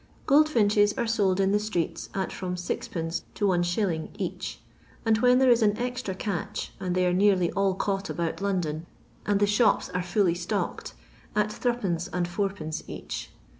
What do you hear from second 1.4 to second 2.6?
the streets at from